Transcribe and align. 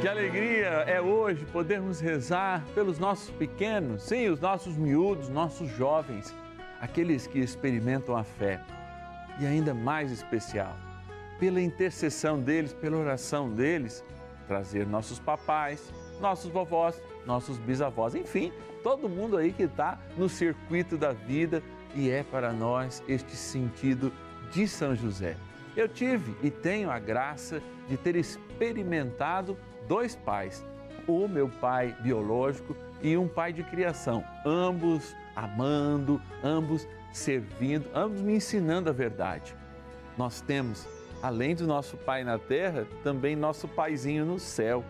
Que 0.00 0.08
alegria 0.08 0.84
é 0.86 1.00
hoje 1.00 1.46
podermos 1.46 2.00
rezar 2.00 2.62
pelos 2.74 2.98
nossos 2.98 3.30
pequenos, 3.30 4.02
sim, 4.02 4.28
os 4.28 4.38
nossos 4.38 4.76
miúdos, 4.76 5.30
nossos 5.30 5.70
jovens, 5.70 6.36
aqueles 6.78 7.26
que 7.26 7.38
experimentam 7.38 8.14
a 8.14 8.22
fé. 8.22 8.60
E 9.40 9.46
ainda 9.46 9.72
mais 9.72 10.12
especial, 10.12 10.76
pela 11.40 11.62
intercessão 11.62 12.38
deles, 12.38 12.74
pela 12.74 12.98
oração 12.98 13.50
deles, 13.50 14.04
trazer 14.46 14.86
nossos 14.86 15.18
papais, 15.18 15.90
nossos 16.20 16.50
vovós, 16.50 17.00
nossos 17.24 17.56
bisavós, 17.58 18.14
enfim, 18.14 18.52
todo 18.82 19.08
mundo 19.08 19.38
aí 19.38 19.50
que 19.50 19.62
está 19.62 19.98
no 20.16 20.28
circuito 20.28 20.98
da 20.98 21.12
vida 21.12 21.62
e 21.94 22.10
é 22.10 22.22
para 22.22 22.52
nós 22.52 23.02
este 23.08 23.34
sentido 23.34 24.12
de 24.52 24.68
São 24.68 24.94
José. 24.94 25.36
Eu 25.74 25.88
tive 25.88 26.36
e 26.42 26.50
tenho 26.50 26.90
a 26.90 26.98
graça 26.98 27.62
de 27.88 27.96
ter 27.96 28.14
experimentado 28.14 29.56
dois 29.88 30.16
pais, 30.16 30.64
o 31.06 31.28
meu 31.28 31.48
pai 31.48 31.96
biológico 32.00 32.76
e 33.02 33.16
um 33.16 33.28
pai 33.28 33.52
de 33.52 33.62
criação, 33.62 34.24
ambos 34.44 35.14
amando, 35.34 36.20
ambos 36.42 36.86
servindo, 37.12 37.88
ambos 37.94 38.20
me 38.20 38.34
ensinando 38.36 38.90
a 38.90 38.92
verdade. 38.92 39.54
Nós 40.16 40.40
temos, 40.40 40.88
além 41.22 41.54
do 41.54 41.66
nosso 41.66 41.96
pai 41.96 42.24
na 42.24 42.38
terra, 42.38 42.86
também 43.02 43.36
nosso 43.36 43.68
paizinho 43.68 44.24
no 44.24 44.38
céu. 44.38 44.82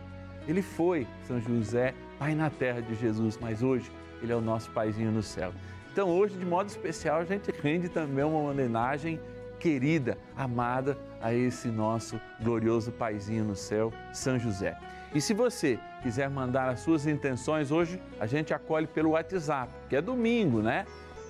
Ele 0.46 0.62
foi, 0.62 1.06
São 1.26 1.40
José, 1.40 1.94
pai 2.18 2.34
na 2.34 2.48
terra 2.48 2.80
de 2.80 2.94
Jesus, 2.94 3.38
mas 3.40 3.62
hoje 3.62 3.90
ele 4.22 4.32
é 4.32 4.36
o 4.36 4.40
nosso 4.40 4.70
paizinho 4.70 5.10
no 5.10 5.22
céu. 5.22 5.52
Então, 5.92 6.08
hoje, 6.08 6.36
de 6.36 6.44
modo 6.44 6.68
especial, 6.68 7.20
a 7.20 7.24
gente 7.24 7.50
rende 7.50 7.88
também 7.88 8.24
uma 8.24 8.50
homenagem 8.50 9.18
querida, 9.58 10.18
amada 10.36 10.96
a 11.20 11.32
esse 11.32 11.68
nosso 11.68 12.20
glorioso 12.40 12.92
paizinho 12.92 13.44
no 13.44 13.56
céu, 13.56 13.92
São 14.12 14.38
José. 14.38 14.76
E 15.14 15.20
se 15.20 15.32
você 15.32 15.78
quiser 16.02 16.28
mandar 16.28 16.68
as 16.68 16.80
suas 16.80 17.06
intenções 17.06 17.70
hoje, 17.70 18.00
a 18.20 18.26
gente 18.26 18.52
acolhe 18.52 18.86
pelo 18.86 19.10
WhatsApp, 19.10 19.72
que 19.88 19.96
é 19.96 20.02
domingo, 20.02 20.60
né? 20.60 20.84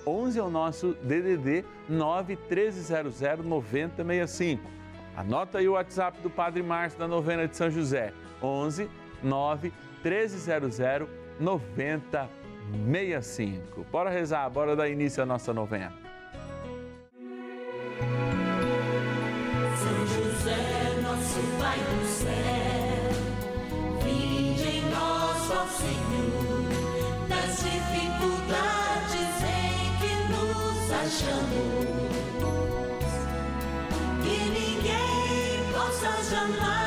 11 0.05 0.39
é 0.39 0.43
o 0.43 0.49
nosso 0.49 0.93
DDD 1.03 1.63
91300 1.89 3.45
9065. 3.45 4.69
Anota 5.15 5.57
aí 5.57 5.67
o 5.67 5.73
WhatsApp 5.73 6.21
do 6.21 6.29
Padre 6.29 6.63
Márcio 6.63 6.99
da 6.99 7.07
novena 7.07 7.47
de 7.47 7.57
São 7.57 7.69
José. 7.69 8.13
11 8.41 8.89
9 9.23 9.73
1300 10.03 11.07
9065. 11.39 13.85
Bora 13.91 14.09
rezar, 14.09 14.49
bora 14.49 14.75
dar 14.75 14.89
início 14.89 15.23
à 15.23 15.25
nossa 15.25 15.53
novena. 15.53 16.06
Nosso 21.37 21.57
Pai 21.59 21.77
do 21.77 22.05
céu, 22.07 23.11
vinde 24.03 24.63
em 24.63 24.81
nós, 24.89 25.51
ó 25.51 25.67
Senhor, 25.67 26.63
das 27.29 27.57
dificuldades 27.57 29.33
em 29.43 29.97
que 29.99 30.13
nos 30.31 30.91
achamos. 30.91 31.87
Que 34.23 34.37
ninguém 34.49 35.71
possa 35.73 36.11
jamais 36.29 36.86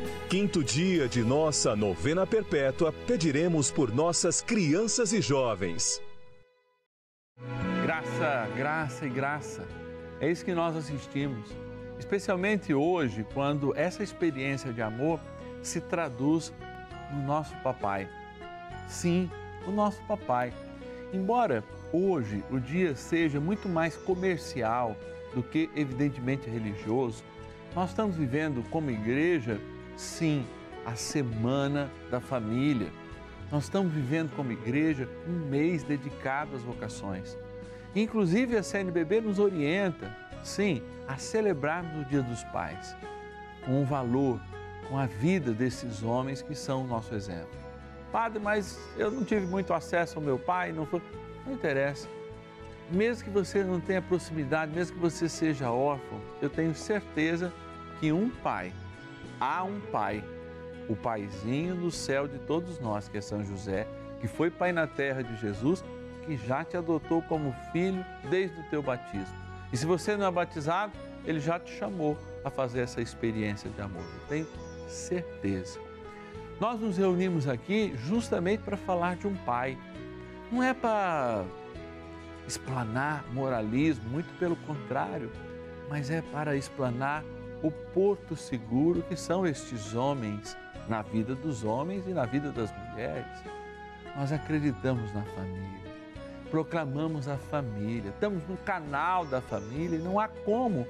quinto 0.31 0.63
dia 0.63 1.09
de 1.09 1.25
nossa 1.25 1.75
novena 1.75 2.25
perpétua, 2.25 2.93
pediremos 3.05 3.69
por 3.69 3.93
nossas 3.93 4.39
crianças 4.39 5.11
e 5.11 5.19
jovens. 5.19 6.01
Graça, 7.83 8.47
graça 8.55 9.05
e 9.05 9.09
graça. 9.09 9.67
É 10.21 10.31
isso 10.31 10.45
que 10.45 10.53
nós 10.53 10.73
assistimos. 10.77 11.49
Especialmente 11.99 12.73
hoje, 12.73 13.25
quando 13.33 13.75
essa 13.75 14.03
experiência 14.03 14.71
de 14.71 14.81
amor 14.81 15.19
se 15.61 15.81
traduz 15.81 16.53
no 17.11 17.23
nosso 17.23 17.53
papai. 17.57 18.07
Sim, 18.87 19.29
o 19.67 19.71
nosso 19.71 20.01
papai. 20.03 20.53
Embora 21.11 21.61
hoje 21.91 22.41
o 22.49 22.57
dia 22.57 22.95
seja 22.95 23.37
muito 23.37 23.67
mais 23.67 23.97
comercial 23.97 24.95
do 25.35 25.43
que, 25.43 25.69
evidentemente, 25.75 26.49
religioso, 26.49 27.21
nós 27.75 27.89
estamos 27.89 28.15
vivendo 28.15 28.63
como 28.69 28.89
igreja, 28.89 29.59
sim, 30.01 30.45
a 30.85 30.95
semana 30.95 31.89
da 32.09 32.19
família. 32.19 32.91
Nós 33.51 33.65
estamos 33.65 33.93
vivendo 33.93 34.35
como 34.35 34.51
igreja 34.51 35.07
um 35.27 35.47
mês 35.47 35.83
dedicado 35.83 36.55
às 36.55 36.63
vocações. 36.63 37.37
Inclusive 37.95 38.57
a 38.57 38.63
CNBB 38.63 39.21
nos 39.21 39.37
orienta, 39.37 40.15
sim, 40.43 40.81
a 41.07 41.17
celebrarmos 41.17 42.01
o 42.01 42.09
Dia 42.09 42.23
dos 42.23 42.43
Pais, 42.45 42.95
com 43.65 43.81
o 43.81 43.85
valor, 43.85 44.39
com 44.89 44.97
a 44.97 45.05
vida 45.05 45.53
desses 45.53 46.01
homens 46.01 46.41
que 46.41 46.55
são 46.55 46.83
o 46.83 46.87
nosso 46.87 47.13
exemplo. 47.13 47.59
Padre, 48.11 48.39
mas 48.39 48.79
eu 48.97 49.11
não 49.11 49.23
tive 49.23 49.45
muito 49.45 49.73
acesso 49.73 50.17
ao 50.17 50.23
meu 50.23 50.39
pai, 50.39 50.71
não 50.71 50.85
foi. 50.85 51.01
Não 51.45 51.53
interessa. 51.53 52.07
Mesmo 52.89 53.23
que 53.23 53.29
você 53.29 53.63
não 53.63 53.79
tenha 53.79 54.01
proximidade, 54.01 54.73
mesmo 54.73 54.95
que 54.95 55.01
você 55.01 55.29
seja 55.29 55.71
órfão, 55.71 56.19
eu 56.41 56.49
tenho 56.49 56.75
certeza 56.75 57.53
que 57.99 58.11
um 58.11 58.29
pai, 58.29 58.73
há 59.41 59.63
um 59.63 59.79
pai, 59.79 60.23
o 60.87 60.95
paizinho 60.95 61.75
do 61.75 61.89
céu 61.89 62.27
de 62.27 62.37
todos 62.37 62.79
nós, 62.79 63.09
que 63.09 63.17
é 63.17 63.21
São 63.21 63.43
José, 63.43 63.87
que 64.19 64.27
foi 64.27 64.51
pai 64.51 64.71
na 64.71 64.85
terra 64.85 65.23
de 65.23 65.35
Jesus, 65.37 65.83
que 66.23 66.37
já 66.37 66.63
te 66.63 66.77
adotou 66.77 67.23
como 67.23 67.55
filho 67.71 68.05
desde 68.29 68.57
o 68.59 68.63
teu 68.69 68.83
batismo. 68.83 69.35
E 69.73 69.77
se 69.77 69.85
você 69.87 70.15
não 70.15 70.27
é 70.27 70.31
batizado, 70.31 70.93
ele 71.25 71.39
já 71.39 71.59
te 71.59 71.71
chamou 71.71 72.15
a 72.45 72.51
fazer 72.51 72.81
essa 72.81 73.01
experiência 73.01 73.69
de 73.71 73.81
amor. 73.81 74.01
Eu 74.01 74.27
tenho 74.27 74.47
certeza. 74.87 75.79
Nós 76.59 76.79
nos 76.79 76.97
reunimos 76.97 77.47
aqui 77.47 77.93
justamente 78.05 78.61
para 78.61 78.77
falar 78.77 79.15
de 79.15 79.25
um 79.25 79.35
pai. 79.37 79.75
Não 80.51 80.61
é 80.61 80.73
para 80.73 81.43
explanar 82.47 83.25
moralismo, 83.33 84.07
muito 84.09 84.31
pelo 84.37 84.55
contrário, 84.57 85.31
mas 85.89 86.11
é 86.11 86.21
para 86.21 86.55
explanar 86.55 87.23
o 87.63 87.71
porto 87.71 88.35
seguro 88.35 89.03
que 89.03 89.15
são 89.15 89.45
estes 89.45 89.93
homens 89.93 90.57
na 90.87 91.01
vida 91.01 91.35
dos 91.35 91.63
homens 91.63 92.07
e 92.07 92.11
na 92.11 92.25
vida 92.25 92.51
das 92.51 92.71
mulheres. 92.71 93.43
Nós 94.15 94.31
acreditamos 94.31 95.13
na 95.13 95.23
família, 95.23 95.91
proclamamos 96.49 97.27
a 97.27 97.37
família, 97.37 98.09
estamos 98.09 98.45
no 98.47 98.57
canal 98.57 99.25
da 99.25 99.41
família 99.41 99.97
e 99.97 100.01
não 100.01 100.19
há 100.19 100.27
como 100.27 100.85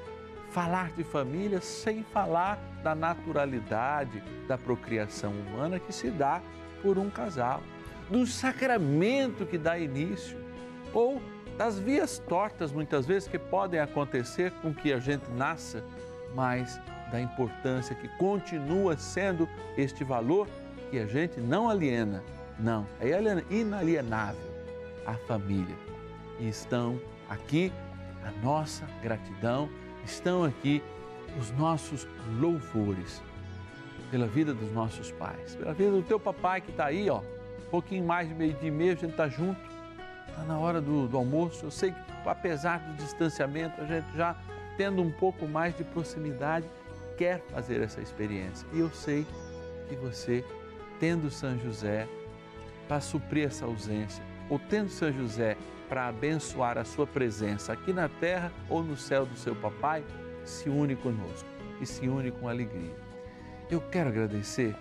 falar 0.50 0.92
de 0.92 1.04
família 1.04 1.62
sem 1.62 2.04
falar 2.04 2.60
da 2.84 2.94
naturalidade 2.96 4.22
da 4.48 4.58
procriação 4.58 5.32
humana 5.32 5.80
que 5.80 5.94
se 5.94 6.10
dá 6.10 6.42
por 6.82 6.98
um 6.98 7.10
casal. 7.10 7.62
do 8.10 8.28
sacramento 8.28 9.46
que 9.46 9.58
dá 9.58 9.80
início, 9.80 10.38
ou 10.94 11.22
das 11.58 11.80
vias 11.80 12.20
tortas, 12.20 12.72
muitas 12.72 13.06
vezes, 13.06 13.30
que 13.30 13.40
podem 13.40 13.80
acontecer 13.80 14.52
com 14.62 14.74
que 14.74 14.92
a 14.92 15.00
gente 15.00 15.30
nasça, 15.32 15.82
mas 16.34 16.80
da 17.12 17.20
importância 17.20 17.96
que 17.96 18.08
continua 18.18 18.98
sendo 18.98 19.48
este 19.78 20.04
valor 20.04 20.48
que 20.90 21.00
a 21.00 21.06
gente 21.06 21.40
não 21.40 21.70
aliena, 21.70 22.24
não, 22.60 22.86
é 23.00 23.10
inalienável 23.50 24.52
a 25.06 25.14
família. 25.14 25.76
E 26.40 26.48
estão 26.48 27.00
aqui 27.30 27.72
a 28.26 28.32
nossa 28.44 28.86
gratidão, 29.02 29.70
estão 30.06 30.44
aqui 30.44 30.84
os 31.40 31.52
nossos 31.52 32.08
louvores 32.40 33.22
pela 34.10 34.28
vida 34.28 34.54
dos 34.54 34.72
nossos 34.74 35.12
pais, 35.12 35.56
pela 35.56 35.74
vida 35.74 35.92
do 35.92 36.02
teu 36.04 36.20
papai 36.20 36.60
que 36.60 36.72
está 36.72 36.86
aí, 36.86 37.10
ó, 37.10 37.20
um 37.20 37.70
pouquinho 37.72 38.06
mais 38.06 38.28
de 38.28 38.36
meio 38.36 38.54
dia 38.54 38.68
e 38.68 38.72
meio, 38.72 38.92
a 38.92 38.96
gente 38.96 39.12
está 39.12 39.30
junto, 39.30 39.60
está 40.28 40.44
na 40.44 40.60
hora 40.60 40.82
do, 40.82 41.08
do 41.08 41.18
almoço. 41.18 41.66
Eu 41.66 41.72
sei 41.72 41.92
que 41.92 42.30
apesar 42.30 42.80
do 42.80 42.94
distanciamento, 42.96 43.80
a 43.82 43.86
gente 43.86 44.06
já 44.16 44.36
tendo 44.78 45.02
um 45.02 45.12
pouco 45.12 45.48
mais 45.48 45.76
de 45.76 45.84
proximidade, 45.84 46.68
quer 47.18 47.42
fazer 47.50 47.82
essa 47.82 48.02
experiência. 48.02 48.68
E 48.74 48.80
eu 48.80 48.90
sei 48.90 49.26
que 49.88 49.96
você, 49.96 50.44
tendo 51.00 51.30
São 51.30 51.58
José 51.60 52.08
para 52.88 53.00
suprir 53.00 53.48
essa 53.48 53.66
ausência, 53.66 54.24
ou 54.50 54.60
tendo 54.60 54.90
São 54.90 55.12
José 55.12 55.58
para 55.88 56.08
abençoar 56.08 56.78
a 56.78 56.86
sua 56.86 57.06
presença 57.06 57.74
aqui 57.74 57.92
na 57.92 58.08
terra 58.08 58.52
ou 58.70 58.82
no 58.82 58.96
céu 58.96 59.26
do 59.26 59.38
seu 59.38 59.56
papai, 59.56 60.04
se 60.44 60.70
une 60.70 60.96
conosco 60.96 61.48
e 61.80 61.86
se 61.86 62.08
une 62.08 62.32
com 62.32 62.48
alegria. 62.48 62.96
Eu 63.70 63.82
quero 63.82 64.10
agradecer 64.10 64.76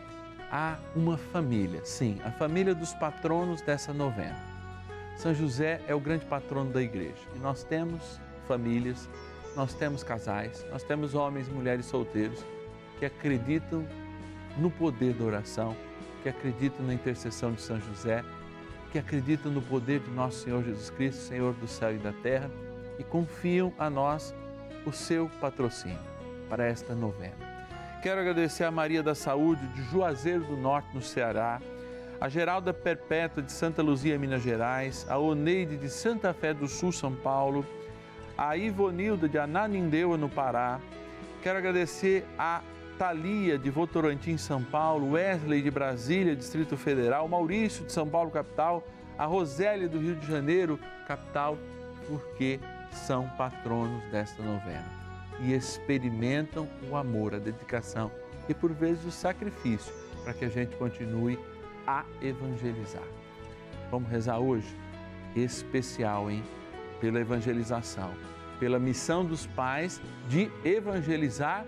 a 0.50 0.78
uma 0.96 1.16
família, 1.16 1.84
sim, 1.84 2.20
a 2.24 2.30
família 2.30 2.74
dos 2.74 2.92
patronos 2.94 3.62
dessa 3.62 3.92
novena. 3.92 4.50
São 5.16 5.34
José 5.34 5.80
é 5.86 5.94
o 5.94 6.00
grande 6.00 6.24
patrono 6.24 6.72
da 6.72 6.82
igreja 6.82 7.22
e 7.36 7.38
nós 7.38 7.62
temos 7.62 8.20
famílias, 8.48 9.08
nós 9.56 9.74
temos 9.74 10.02
casais, 10.02 10.64
nós 10.70 10.82
temos 10.82 11.14
homens 11.14 11.48
e 11.48 11.50
mulheres 11.50 11.86
solteiros 11.86 12.44
que 12.98 13.04
acreditam 13.04 13.86
no 14.56 14.70
poder 14.70 15.14
da 15.14 15.24
oração, 15.24 15.76
que 16.22 16.28
acreditam 16.28 16.84
na 16.86 16.94
intercessão 16.94 17.52
de 17.52 17.60
São 17.60 17.80
José, 17.80 18.24
que 18.92 18.98
acreditam 18.98 19.50
no 19.50 19.62
poder 19.62 20.00
de 20.00 20.10
nosso 20.10 20.44
Senhor 20.44 20.62
Jesus 20.62 20.90
Cristo, 20.90 21.22
Senhor 21.22 21.54
do 21.54 21.66
céu 21.66 21.94
e 21.94 21.98
da 21.98 22.12
terra, 22.12 22.50
e 22.98 23.04
confiam 23.04 23.72
a 23.78 23.88
nós 23.88 24.34
o 24.84 24.92
seu 24.92 25.30
patrocínio 25.40 25.98
para 26.48 26.66
esta 26.66 26.94
novena. 26.94 27.50
Quero 28.02 28.20
agradecer 28.20 28.64
a 28.64 28.70
Maria 28.70 29.02
da 29.02 29.14
Saúde 29.14 29.66
de 29.68 29.82
Juazeiro 29.84 30.44
do 30.44 30.56
Norte, 30.56 30.88
no 30.94 31.02
Ceará, 31.02 31.60
a 32.20 32.28
Geralda 32.28 32.74
Perpétua 32.74 33.42
de 33.42 33.52
Santa 33.52 33.82
Luzia, 33.82 34.18
Minas 34.18 34.42
Gerais, 34.42 35.06
a 35.08 35.16
Oneide 35.16 35.76
de 35.76 35.88
Santa 35.88 36.34
Fé 36.34 36.52
do 36.52 36.68
Sul, 36.68 36.92
São 36.92 37.14
Paulo, 37.14 37.64
a 38.40 38.56
Ivonilda 38.56 39.28
de 39.28 39.38
Ananindeua, 39.38 40.16
no 40.16 40.26
Pará. 40.26 40.80
Quero 41.42 41.58
agradecer 41.58 42.24
a 42.38 42.62
Thalia 42.98 43.58
de 43.58 43.68
Votorantim, 43.68 44.38
São 44.38 44.64
Paulo, 44.64 45.10
Wesley 45.10 45.60
de 45.60 45.70
Brasília, 45.70 46.34
Distrito 46.34 46.74
Federal, 46.74 47.28
Maurício 47.28 47.84
de 47.84 47.92
São 47.92 48.08
Paulo, 48.08 48.30
capital, 48.30 48.82
a 49.18 49.26
Rosélia 49.26 49.86
do 49.90 49.98
Rio 49.98 50.16
de 50.16 50.26
Janeiro, 50.26 50.80
capital, 51.06 51.58
porque 52.08 52.58
são 52.90 53.28
patronos 53.36 54.02
desta 54.10 54.42
novena 54.42 54.88
e 55.40 55.52
experimentam 55.52 56.66
o 56.90 56.96
amor, 56.96 57.34
a 57.34 57.38
dedicação 57.38 58.10
e 58.48 58.54
por 58.54 58.72
vezes 58.72 59.04
o 59.04 59.10
sacrifício 59.10 59.92
para 60.24 60.32
que 60.32 60.46
a 60.46 60.48
gente 60.48 60.74
continue 60.76 61.38
a 61.86 62.06
evangelizar. 62.22 63.06
Vamos 63.90 64.08
rezar 64.08 64.38
hoje? 64.38 64.74
Especial, 65.36 66.30
hein? 66.30 66.42
Pela 67.00 67.20
evangelização, 67.20 68.12
pela 68.58 68.78
missão 68.78 69.24
dos 69.24 69.46
pais 69.46 70.00
de 70.28 70.50
evangelizar 70.64 71.64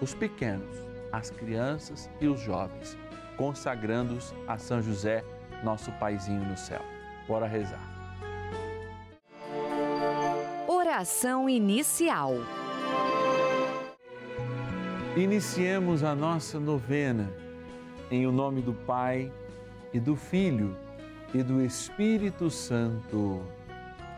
os 0.00 0.14
pequenos, 0.14 0.76
as 1.10 1.30
crianças 1.30 2.10
e 2.20 2.28
os 2.28 2.40
jovens, 2.40 2.96
consagrando-os 3.36 4.34
a 4.46 4.58
São 4.58 4.82
José, 4.82 5.24
nosso 5.64 5.90
paizinho 5.92 6.44
no 6.44 6.56
céu. 6.56 6.82
Bora 7.26 7.46
rezar. 7.46 7.82
Oração 10.68 11.48
inicial. 11.48 12.34
Iniciemos 15.16 16.04
a 16.04 16.14
nossa 16.14 16.60
novena 16.60 17.28
em 18.10 18.26
o 18.26 18.32
nome 18.32 18.62
do 18.62 18.72
Pai 18.72 19.32
e 19.92 19.98
do 19.98 20.14
Filho 20.14 20.76
e 21.34 21.42
do 21.42 21.62
Espírito 21.62 22.50
Santo. 22.50 23.42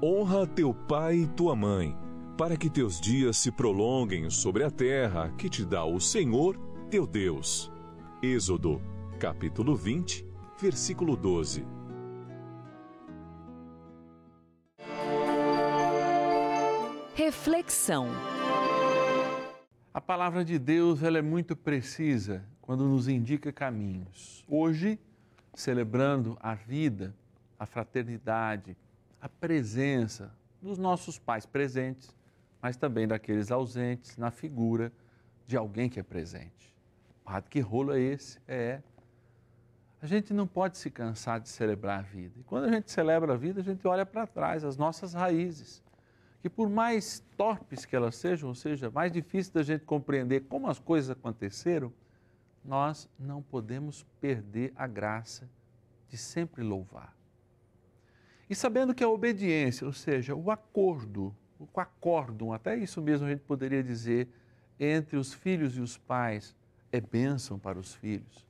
Honra 0.00 0.46
teu 0.46 0.72
pai 0.72 1.16
e 1.16 1.26
tua 1.26 1.56
mãe 1.56 1.98
para 2.36 2.56
que 2.56 2.70
teus 2.70 3.00
dias 3.00 3.36
se 3.36 3.50
prolonguem 3.50 4.30
sobre 4.30 4.62
a 4.62 4.70
terra 4.70 5.34
que 5.36 5.50
te 5.50 5.64
dá 5.64 5.84
o 5.84 5.98
Senhor 5.98 6.56
teu 6.88 7.04
Deus. 7.04 7.68
Êxodo, 8.22 8.80
capítulo 9.18 9.74
20, 9.74 10.24
versículo 10.60 11.16
12. 11.16 11.66
Reflexão. 17.16 18.06
A 19.92 20.00
palavra 20.00 20.44
de 20.44 20.60
Deus 20.60 21.02
ela 21.02 21.18
é 21.18 21.22
muito 21.22 21.56
precisa 21.56 22.44
quando 22.60 22.84
nos 22.84 23.08
indica 23.08 23.52
caminhos. 23.52 24.44
Hoje, 24.48 24.96
celebrando 25.54 26.38
a 26.40 26.54
vida, 26.54 27.12
a 27.58 27.66
fraternidade, 27.66 28.76
a 29.20 29.28
presença 29.28 30.32
dos 30.60 30.78
nossos 30.78 31.18
pais 31.18 31.46
presentes, 31.46 32.14
mas 32.60 32.76
também 32.76 33.06
daqueles 33.06 33.50
ausentes 33.50 34.16
na 34.16 34.30
figura 34.30 34.92
de 35.46 35.56
alguém 35.56 35.88
que 35.88 36.00
é 36.00 36.02
presente. 36.02 36.74
Padre, 37.24 37.50
que 37.50 37.60
rolo 37.60 37.92
é 37.92 38.00
esse? 38.00 38.38
É. 38.46 38.82
A 40.00 40.06
gente 40.06 40.32
não 40.32 40.46
pode 40.46 40.78
se 40.78 40.90
cansar 40.90 41.40
de 41.40 41.48
celebrar 41.48 42.00
a 42.00 42.02
vida. 42.02 42.38
E 42.38 42.42
quando 42.44 42.64
a 42.64 42.72
gente 42.72 42.90
celebra 42.90 43.34
a 43.34 43.36
vida, 43.36 43.60
a 43.60 43.64
gente 43.64 43.86
olha 43.86 44.06
para 44.06 44.26
trás, 44.26 44.64
as 44.64 44.76
nossas 44.76 45.14
raízes 45.14 45.82
que 46.40 46.48
por 46.48 46.68
mais 46.68 47.22
torpes 47.36 47.84
que 47.84 47.96
elas 47.96 48.16
sejam, 48.16 48.48
ou 48.48 48.54
seja, 48.54 48.90
mais 48.90 49.10
difícil 49.10 49.52
da 49.52 49.62
gente 49.62 49.84
compreender 49.84 50.40
como 50.42 50.68
as 50.68 50.78
coisas 50.78 51.10
aconteceram, 51.10 51.92
nós 52.64 53.08
não 53.18 53.42
podemos 53.42 54.04
perder 54.20 54.72
a 54.76 54.86
graça 54.86 55.48
de 56.08 56.16
sempre 56.16 56.62
louvar. 56.62 57.14
E 58.48 58.54
sabendo 58.54 58.94
que 58.94 59.04
a 59.04 59.08
obediência, 59.08 59.86
ou 59.86 59.92
seja, 59.92 60.34
o 60.34 60.50
acordo, 60.50 61.34
o 61.58 61.80
acórdão, 61.80 62.52
até 62.52 62.76
isso 62.76 63.02
mesmo 63.02 63.26
a 63.26 63.30
gente 63.30 63.42
poderia 63.42 63.82
dizer, 63.82 64.28
entre 64.80 65.16
os 65.16 65.34
filhos 65.34 65.76
e 65.76 65.80
os 65.80 65.98
pais, 65.98 66.56
é 66.90 67.00
bênção 67.00 67.58
para 67.58 67.78
os 67.78 67.94
filhos, 67.94 68.46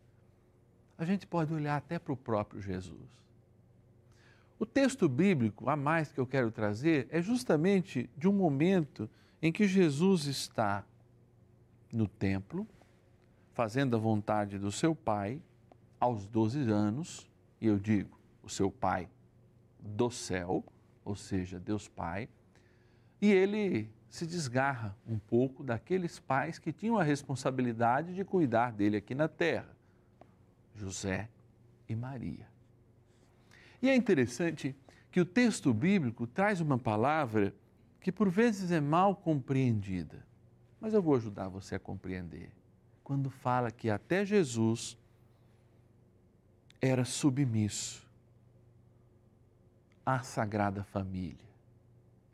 a 0.96 1.04
gente 1.04 1.26
pode 1.26 1.52
olhar 1.52 1.76
até 1.76 1.98
para 1.98 2.12
o 2.12 2.16
próprio 2.16 2.60
Jesus. 2.60 3.08
O 4.58 4.66
texto 4.66 5.08
bíblico, 5.08 5.68
a 5.70 5.76
mais 5.76 6.12
que 6.12 6.18
eu 6.18 6.26
quero 6.26 6.50
trazer, 6.50 7.08
é 7.10 7.22
justamente 7.22 8.10
de 8.16 8.28
um 8.28 8.32
momento 8.32 9.08
em 9.40 9.52
que 9.52 9.66
Jesus 9.66 10.26
está 10.26 10.84
no 11.92 12.06
templo, 12.08 12.66
fazendo 13.52 13.96
a 13.96 13.98
vontade 13.98 14.58
do 14.58 14.70
seu 14.70 14.94
Pai, 14.94 15.40
aos 15.98 16.26
12 16.26 16.70
anos, 16.70 17.28
e 17.60 17.66
eu 17.66 17.78
digo, 17.78 18.18
o 18.42 18.48
seu 18.48 18.70
Pai 18.70 19.08
do 19.80 20.10
céu, 20.10 20.64
ou 21.04 21.14
seja, 21.14 21.58
Deus 21.58 21.88
Pai, 21.88 22.28
e 23.20 23.30
ele 23.30 23.90
se 24.08 24.26
desgarra 24.26 24.96
um 25.06 25.18
pouco 25.18 25.62
daqueles 25.62 26.18
pais 26.18 26.58
que 26.58 26.72
tinham 26.72 26.98
a 26.98 27.02
responsabilidade 27.02 28.14
de 28.14 28.24
cuidar 28.24 28.72
dele 28.72 28.96
aqui 28.96 29.14
na 29.14 29.28
terra, 29.28 29.76
José 30.74 31.28
e 31.88 31.94
Maria. 31.94 32.46
E 33.82 33.88
é 33.88 33.94
interessante 33.94 34.74
que 35.10 35.20
o 35.20 35.26
texto 35.26 35.72
bíblico 35.74 36.26
traz 36.26 36.60
uma 36.60 36.78
palavra 36.78 37.54
que 38.00 38.10
por 38.10 38.30
vezes 38.30 38.70
é 38.70 38.80
mal 38.80 39.14
compreendida, 39.14 40.24
mas 40.80 40.94
eu 40.94 41.02
vou 41.02 41.16
ajudar 41.16 41.48
você 41.48 41.74
a 41.74 41.78
compreender. 41.78 42.50
Quando 43.02 43.30
fala 43.30 43.70
que 43.70 43.90
até 43.90 44.24
Jesus 44.24 44.96
era 46.80 47.04
submisso 47.04 48.07
à 50.08 50.22
Sagrada 50.22 50.82
Família, 50.84 51.36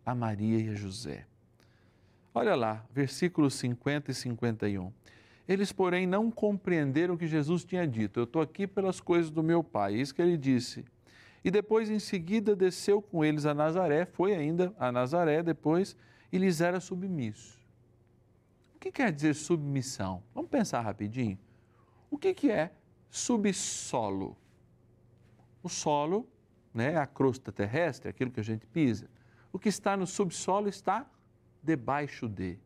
a 0.07 0.15
Maria 0.15 0.61
e 0.61 0.69
a 0.69 0.75
José. 0.77 1.27
Olha 2.33 2.55
lá, 2.55 2.87
versículos 2.93 3.55
50 3.55 4.13
e 4.13 4.15
51. 4.15 4.93
Eles, 5.49 5.73
porém, 5.73 6.07
não 6.07 6.31
compreenderam 6.31 7.15
o 7.15 7.19
que 7.19 7.27
Jesus 7.27 7.65
tinha 7.65 7.85
dito. 7.85 8.21
Eu 8.21 8.25
estou 8.25 8.41
aqui 8.41 8.69
pelas 8.69 9.01
coisas 9.01 9.29
do 9.29 9.43
meu 9.43 9.65
Pai. 9.65 9.97
Isso 9.97 10.15
que 10.15 10.23
ele 10.23 10.37
disse 10.37 10.85
e 11.45 11.51
depois 11.51 11.91
em 11.91 11.99
seguida 11.99 12.55
desceu 12.55 13.03
com 13.03 13.25
eles 13.25 13.45
a 13.45 13.53
Nazaré, 13.53 14.07
foi 14.07 14.37
ainda 14.37 14.73
a 14.79 14.93
Nazaré 14.93 15.43
depois 15.43 15.97
e 16.33 16.39
lhes 16.39 16.61
era 16.61 16.79
submisso. 16.79 17.59
O 18.77 18.79
que 18.79 18.93
quer 18.93 19.11
dizer 19.11 19.35
submissão? 19.35 20.23
Vamos 20.33 20.49
pensar 20.49 20.81
rapidinho. 20.81 21.37
O 22.09 22.17
que, 22.17 22.33
que 22.33 22.53
é 22.53 22.71
subsolo? 23.11 24.37
O 25.61 25.69
solo, 25.69 26.29
né, 26.75 26.97
a 26.97 27.07
crosta 27.07 27.53
terrestre, 27.53 28.11
aquilo 28.11 28.33
que 28.33 28.41
a 28.41 28.45
gente 28.45 28.67
pisa. 28.67 29.09
O 29.53 29.59
que 29.59 29.69
está 29.69 29.97
no 29.97 30.07
subsolo 30.07 30.69
está 30.69 31.07
debaixo 31.63 32.29
de. 32.29 32.59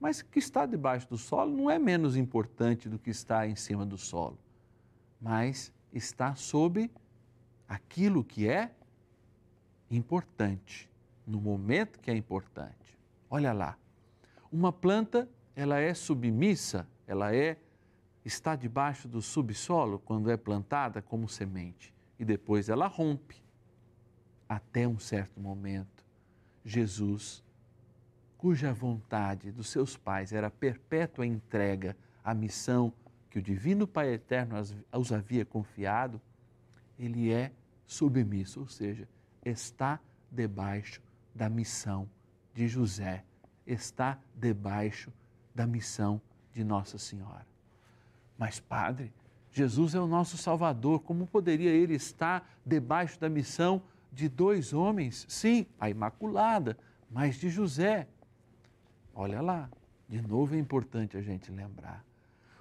Mas 0.00 0.20
o 0.20 0.24
que 0.26 0.38
está 0.38 0.64
debaixo 0.64 1.06
do 1.10 1.18
solo 1.18 1.54
não 1.54 1.70
é 1.70 1.78
menos 1.78 2.16
importante 2.16 2.88
do 2.88 2.98
que 2.98 3.10
está 3.10 3.46
em 3.46 3.54
cima 3.54 3.84
do 3.84 3.98
solo, 3.98 4.38
mas 5.20 5.72
está 5.92 6.34
sob 6.34 6.90
aquilo 7.68 8.24
que 8.24 8.48
é 8.48 8.70
importante, 9.90 10.90
no 11.26 11.40
momento 11.40 12.00
que 12.00 12.10
é 12.10 12.16
importante. 12.16 12.98
Olha 13.28 13.52
lá, 13.52 13.76
uma 14.50 14.72
planta, 14.72 15.28
ela 15.54 15.78
é 15.78 15.92
submissa, 15.92 16.86
ela 17.06 17.34
é 17.34 17.58
está 18.24 18.56
debaixo 18.56 19.06
do 19.06 19.22
subsolo 19.22 19.98
quando 20.00 20.30
é 20.30 20.36
plantada 20.36 21.00
como 21.00 21.28
semente 21.28 21.95
e 22.18 22.24
depois 22.24 22.68
ela 22.68 22.86
rompe. 22.86 23.44
Até 24.48 24.86
um 24.86 24.98
certo 24.98 25.40
momento, 25.40 26.04
Jesus, 26.64 27.42
cuja 28.38 28.72
vontade 28.72 29.50
dos 29.50 29.68
seus 29.68 29.96
pais 29.96 30.32
era 30.32 30.50
perpétua 30.50 31.26
entrega 31.26 31.96
à 32.22 32.32
missão 32.32 32.92
que 33.28 33.38
o 33.40 33.42
Divino 33.42 33.86
Pai 33.86 34.14
Eterno 34.14 34.56
os 34.92 35.12
havia 35.12 35.44
confiado, 35.44 36.20
ele 36.98 37.32
é 37.32 37.52
submisso, 37.86 38.60
ou 38.60 38.68
seja, 38.68 39.08
está 39.44 40.00
debaixo 40.30 41.02
da 41.34 41.48
missão 41.48 42.08
de 42.54 42.66
José, 42.66 43.24
está 43.66 44.18
debaixo 44.34 45.12
da 45.54 45.66
missão 45.66 46.20
de 46.52 46.64
Nossa 46.64 46.98
Senhora. 46.98 47.46
Mas, 48.38 48.58
Padre, 48.58 49.12
Jesus 49.56 49.94
é 49.94 49.98
o 49.98 50.06
nosso 50.06 50.36
Salvador, 50.36 51.00
como 51.00 51.26
poderia 51.26 51.70
ele 51.70 51.94
estar 51.94 52.46
debaixo 52.62 53.18
da 53.18 53.26
missão 53.26 53.80
de 54.12 54.28
dois 54.28 54.74
homens? 54.74 55.24
Sim, 55.30 55.64
a 55.80 55.88
Imaculada, 55.88 56.76
mas 57.10 57.36
de 57.36 57.48
José. 57.48 58.06
Olha 59.14 59.40
lá, 59.40 59.70
de 60.06 60.20
novo 60.20 60.54
é 60.54 60.58
importante 60.58 61.16
a 61.16 61.22
gente 61.22 61.50
lembrar. 61.50 62.04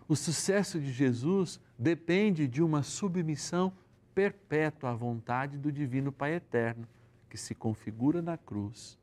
O 0.08 0.16
sucesso 0.16 0.80
de 0.80 0.90
Jesus 0.94 1.60
depende 1.78 2.48
de 2.48 2.64
uma 2.64 2.82
submissão 2.82 3.74
perpétua 4.14 4.92
à 4.92 4.94
vontade 4.94 5.58
do 5.58 5.74
Divino 5.74 6.14
Pai 6.14 6.36
Eterno, 6.36 6.88
que 7.30 7.38
se 7.38 7.54
configura 7.54 8.22
na 8.22 8.38
cruz 8.38 8.98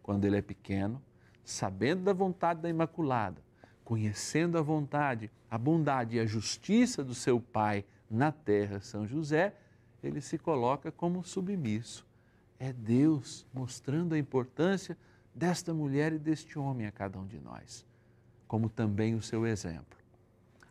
quando 0.00 0.26
ele 0.26 0.36
é 0.36 0.42
pequeno, 0.42 1.02
sabendo 1.44 2.04
da 2.04 2.12
vontade 2.12 2.60
da 2.60 2.70
Imaculada, 2.70 3.42
conhecendo 3.92 4.56
a 4.56 4.62
vontade, 4.62 5.30
a 5.50 5.58
bondade 5.58 6.16
e 6.16 6.18
a 6.18 6.24
justiça 6.24 7.04
do 7.04 7.14
seu 7.14 7.38
Pai 7.38 7.84
na 8.10 8.32
terra, 8.32 8.80
São 8.80 9.06
José, 9.06 9.54
ele 10.02 10.22
se 10.22 10.38
coloca 10.38 10.90
como 10.90 11.22
submisso. 11.22 12.06
É 12.58 12.72
Deus 12.72 13.44
mostrando 13.52 14.14
a 14.14 14.18
importância 14.18 14.96
desta 15.34 15.74
mulher 15.74 16.10
e 16.14 16.18
deste 16.18 16.58
homem 16.58 16.86
a 16.86 16.90
cada 16.90 17.18
um 17.18 17.26
de 17.26 17.38
nós, 17.38 17.84
como 18.48 18.70
também 18.70 19.14
o 19.14 19.20
seu 19.20 19.46
exemplo. 19.46 19.98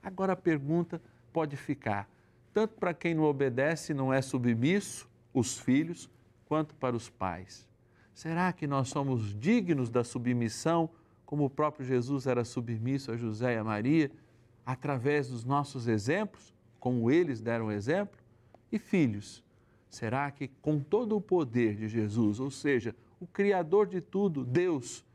Agora 0.02 0.34
a 0.34 0.36
pergunta 0.36 1.00
pode 1.32 1.56
ficar: 1.56 2.10
tanto 2.52 2.74
para 2.74 2.92
quem 2.92 3.14
não 3.14 3.26
obedece 3.26 3.92
e 3.92 3.96
não 3.96 4.12
é 4.12 4.20
submisso, 4.20 5.08
os 5.32 5.60
filhos, 5.60 6.10
quanto 6.48 6.74
para 6.74 6.96
os 6.96 7.08
pais. 7.08 7.70
Será 8.16 8.52
que 8.52 8.66
nós 8.66 8.90
somos 8.90 9.40
dignos 9.40 9.92
da 9.92 10.04
submissão, 10.04 10.90
como 11.32 11.46
o 11.46 11.50
próprio 11.50 11.86
Jesus 11.86 12.28
era 12.28 12.44
submisso 12.44 13.10
a 13.10 13.16
José 13.16 13.54
e 13.54 13.58
a 13.58 13.64
Maria, 13.64 14.12
através 14.66 15.30
dos 15.30 15.46
nossos 15.46 15.88
exemplos, 15.88 16.54
como 16.78 17.10
eles 17.10 17.40
deram 17.40 17.72
exemplo? 17.72 18.20
E 18.70 18.78
filhos, 18.78 19.42
será 19.90 20.30
que 20.30 20.50
com 20.62 20.78
todo 20.78 21.16
o 21.16 21.22
poder 21.22 21.78
de 21.78 21.88
Jesus, 21.88 22.42
ou 22.42 22.52
seja, 22.52 22.94
o 23.18 23.26
Criador 23.26 23.88
de 23.88 24.02
tudo, 24.02 24.44
Deus, 24.44 25.06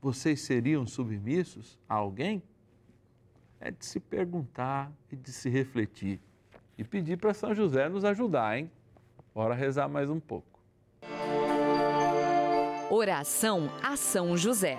vocês 0.00 0.40
seriam 0.40 0.86
submissos 0.86 1.78
a 1.86 1.96
alguém? 1.96 2.42
É 3.60 3.70
de 3.70 3.84
se 3.84 4.00
perguntar 4.00 4.90
e 5.12 5.16
de 5.16 5.30
se 5.30 5.50
refletir 5.50 6.22
e 6.78 6.84
pedir 6.84 7.18
para 7.18 7.34
São 7.34 7.54
José 7.54 7.86
nos 7.86 8.02
ajudar, 8.02 8.58
hein? 8.58 8.70
Bora 9.34 9.54
rezar 9.54 9.90
mais 9.90 10.08
um 10.08 10.20
pouco. 10.20 10.58
Oração 12.90 13.68
a 13.82 13.94
São 13.94 14.38
José. 14.38 14.78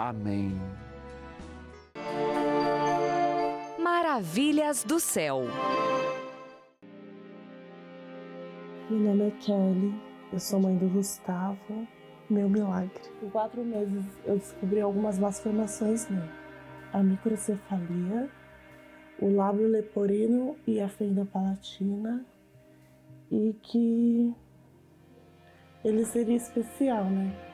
Amém. 0.00 0.58
Maravilhas 3.78 4.82
do 4.82 4.98
céu. 4.98 5.42
Meu 8.88 8.98
nome 8.98 9.28
é 9.28 9.30
Kelly, 9.42 9.94
eu 10.32 10.40
sou 10.40 10.58
mãe 10.58 10.74
do 10.78 10.88
Gustavo, 10.88 11.86
meu 12.30 12.48
milagre. 12.48 12.90
Em 13.22 13.28
quatro 13.28 13.62
meses 13.62 14.06
eu 14.24 14.38
descobri 14.38 14.80
algumas 14.80 15.18
malformações 15.18 16.08
nele. 16.08 16.30
A 16.94 17.02
microcefalia, 17.02 18.30
o 19.20 19.28
lábio 19.28 19.68
leporino 19.68 20.56
e 20.66 20.80
a 20.80 20.88
fenda 20.88 21.26
palatina 21.26 22.24
e 23.30 23.54
que 23.62 24.34
ele 25.84 26.06
seria 26.06 26.36
especial, 26.36 27.04
né? 27.04 27.49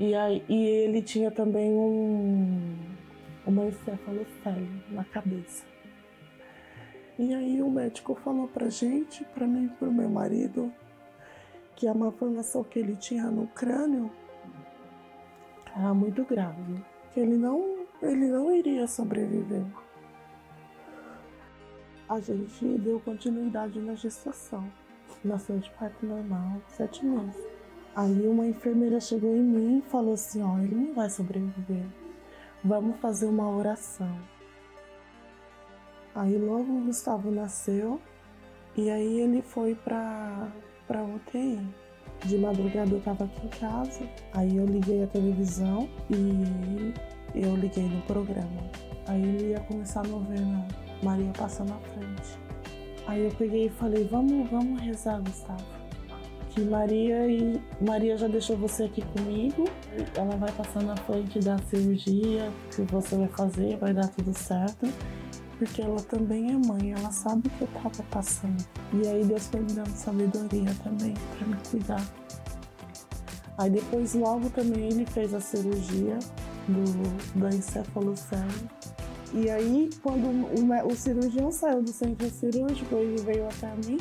E, 0.00 0.14
aí, 0.14 0.42
e 0.48 0.66
ele 0.66 1.02
tinha 1.02 1.30
também 1.30 1.70
um, 1.70 2.74
uma 3.46 3.66
encefalocele 3.66 4.82
na 4.88 5.04
cabeça. 5.04 5.66
E 7.18 7.34
aí 7.34 7.60
o 7.60 7.68
médico 7.68 8.14
falou 8.14 8.48
pra 8.48 8.70
gente, 8.70 9.22
pra 9.34 9.46
mim 9.46 9.66
e 9.66 9.68
pro 9.68 9.92
meu 9.92 10.08
marido, 10.08 10.72
que 11.76 11.86
a 11.86 11.92
malformação 11.92 12.64
que 12.64 12.78
ele 12.78 12.96
tinha 12.96 13.24
no 13.24 13.46
crânio 13.48 14.10
era 15.76 15.92
muito 15.92 16.24
grave, 16.24 16.82
que 17.12 17.20
ele 17.20 17.36
não 17.36 17.80
ele 18.00 18.26
não 18.28 18.56
iria 18.56 18.86
sobreviver. 18.86 19.66
A 22.08 22.18
gente 22.20 22.64
deu 22.78 22.98
continuidade 23.00 23.78
na 23.78 23.94
gestação. 23.94 24.64
Nasceu 25.22 25.58
de 25.58 25.70
parto 25.72 26.06
normal, 26.06 26.62
sete 26.68 27.04
meses. 27.04 27.49
Aí 27.94 28.26
uma 28.26 28.46
enfermeira 28.46 29.00
chegou 29.00 29.34
em 29.36 29.42
mim 29.42 29.78
e 29.78 29.90
falou 29.90 30.14
assim, 30.14 30.42
ó, 30.42 30.58
ele 30.58 30.74
não 30.74 30.94
vai 30.94 31.10
sobreviver. 31.10 31.84
Vamos 32.64 32.98
fazer 33.00 33.26
uma 33.26 33.48
oração. 33.48 34.16
Aí 36.14 36.36
logo 36.38 36.72
o 36.72 36.84
Gustavo 36.84 37.30
nasceu 37.30 38.00
e 38.76 38.90
aí 38.90 39.20
ele 39.20 39.42
foi 39.42 39.74
pra, 39.74 40.48
pra 40.86 41.02
UTI. 41.02 41.60
De 42.26 42.36
madrugada 42.36 42.90
eu 42.90 43.00
tava 43.00 43.24
aqui 43.24 43.46
em 43.46 43.48
casa, 43.48 44.08
aí 44.34 44.56
eu 44.56 44.66
liguei 44.66 45.02
a 45.02 45.06
televisão 45.06 45.88
e 46.10 46.92
eu 47.34 47.56
liguei 47.56 47.88
no 47.88 48.02
programa. 48.02 48.70
Aí 49.06 49.22
ele 49.22 49.50
ia 49.52 49.60
começar 49.60 50.00
a 50.00 50.08
novena, 50.08 50.68
Maria 51.02 51.32
passa 51.32 51.64
na 51.64 51.78
frente. 51.78 52.38
Aí 53.06 53.24
eu 53.24 53.30
peguei 53.32 53.66
e 53.66 53.70
falei, 53.70 54.04
vamos, 54.04 54.50
vamos 54.50 54.80
rezar, 54.80 55.20
Gustavo. 55.22 55.79
Que 56.50 56.62
Maria 56.62 57.30
e 57.30 57.60
Maria 57.80 58.16
já 58.16 58.26
deixou 58.26 58.56
você 58.56 58.84
aqui 58.84 59.02
comigo. 59.02 59.64
Ela 60.16 60.36
vai 60.36 60.50
passar 60.52 60.82
na 60.82 60.96
frente 60.96 61.38
da 61.38 61.56
cirurgia 61.58 62.50
que 62.74 62.82
você 62.82 63.16
vai 63.16 63.28
fazer, 63.28 63.76
vai 63.76 63.94
dar 63.94 64.08
tudo 64.08 64.36
certo. 64.36 64.86
Porque 65.58 65.82
ela 65.82 66.00
também 66.02 66.50
é 66.50 66.56
mãe, 66.56 66.92
ela 66.92 67.10
sabe 67.12 67.46
o 67.46 67.50
que 67.50 67.62
eu 67.62 67.68
tava 67.68 68.02
passando. 68.10 68.64
E 68.94 69.06
aí 69.06 69.24
Deus 69.24 69.46
foi 69.46 69.60
me 69.60 69.72
dando 69.72 69.94
sabedoria 69.94 70.74
também 70.82 71.14
para 71.36 71.46
me 71.46 71.56
cuidar. 71.70 72.04
Aí 73.58 73.70
depois 73.70 74.14
logo 74.14 74.48
também 74.50 74.88
ele 74.88 75.04
fez 75.04 75.34
a 75.34 75.40
cirurgia 75.40 76.18
do, 76.66 77.38
da 77.38 77.50
encefalocele. 77.50 78.70
E 79.32 79.48
aí, 79.48 79.90
quando 80.02 80.26
o, 80.26 80.88
o, 80.88 80.96
cirurgião 80.96 81.52
saiu 81.52 81.82
do 81.82 81.92
centro 81.92 82.28
cirúrgico, 82.30 82.96
ele 82.96 83.22
veio 83.22 83.46
até 83.46 83.72
mim 83.86 83.98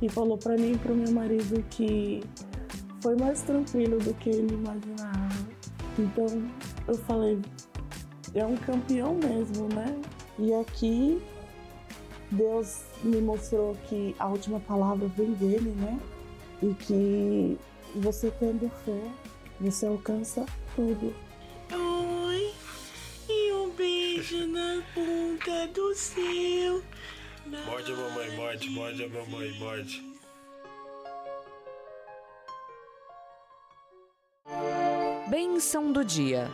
e 0.00 0.08
falou 0.08 0.38
para 0.38 0.56
mim 0.56 0.72
e 0.72 0.78
para 0.78 0.92
o 0.92 0.96
meu 0.96 1.12
marido 1.12 1.64
que 1.70 2.22
foi 3.00 3.16
mais 3.16 3.42
tranquilo 3.42 3.98
do 3.98 4.14
que 4.14 4.30
ele 4.30 4.54
imaginava. 4.54 5.48
Então, 5.98 6.26
eu 6.86 6.94
falei, 6.94 7.38
é 8.34 8.44
um 8.44 8.56
campeão 8.56 9.14
mesmo, 9.14 9.68
né? 9.74 10.00
E 10.38 10.54
aqui, 10.54 11.20
Deus 12.30 12.82
me 13.02 13.20
mostrou 13.20 13.74
que 13.88 14.14
a 14.18 14.28
última 14.28 14.60
palavra 14.60 15.08
vem 15.08 15.32
dele, 15.32 15.74
né? 15.76 15.98
E 16.62 16.74
que 16.74 17.58
você 17.96 18.30
tendo 18.38 18.70
fé, 18.84 19.00
você 19.60 19.86
alcança 19.86 20.44
tudo. 20.76 21.12
beijo 24.18 24.46
na 24.48 24.82
bunda 24.94 25.68
do 25.68 25.94
seu. 25.94 26.82
Morde 27.50 27.92
a 27.92 27.96
mamãe, 27.96 28.36
morde, 28.36 28.70
morde 28.70 29.04
a 29.04 29.08
mamãe, 29.08 29.58
morde. 29.58 30.02
Bênção 35.30 35.90
do 35.90 36.04
dia. 36.04 36.46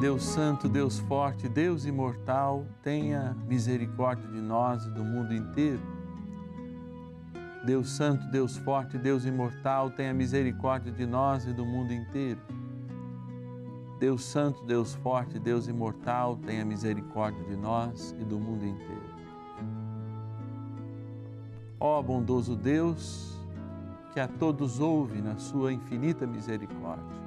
Deus 0.00 0.24
Santo, 0.24 0.68
Deus 0.68 0.98
Forte, 0.98 1.48
Deus 1.48 1.84
Imortal, 1.84 2.66
tenha 2.82 3.36
misericórdia 3.46 4.26
de 4.28 4.40
nós 4.40 4.86
e 4.86 4.90
do 4.90 5.04
mundo 5.04 5.32
inteiro. 5.32 5.82
Deus 7.64 7.90
Santo, 7.90 8.26
Deus 8.28 8.56
Forte, 8.56 8.98
Deus 8.98 9.24
Imortal, 9.24 9.90
tenha 9.90 10.12
misericórdia 10.12 10.90
de 10.90 11.06
nós 11.06 11.44
e 11.46 11.52
do 11.52 11.64
mundo 11.64 11.92
inteiro. 11.92 12.40
Deus 14.00 14.24
Santo, 14.24 14.64
Deus 14.64 14.94
Forte, 14.94 15.38
Deus 15.38 15.68
Imortal, 15.68 16.38
tenha 16.38 16.64
misericórdia 16.64 17.44
de 17.44 17.54
nós 17.54 18.16
e 18.18 18.24
do 18.24 18.38
mundo 18.38 18.64
inteiro. 18.64 19.14
Ó 21.78 22.00
bondoso 22.00 22.56
Deus, 22.56 23.38
que 24.14 24.18
a 24.18 24.26
todos 24.26 24.80
ouve 24.80 25.20
na 25.20 25.36
sua 25.36 25.70
infinita 25.70 26.26
misericórdia. 26.26 27.20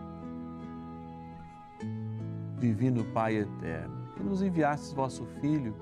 Divino 2.59 3.03
Pai 3.05 3.35
eterno, 3.35 4.07
que 4.15 4.23
nos 4.23 4.41
enviastes 4.41 4.93
vosso 4.93 5.25
Filho 5.39 5.75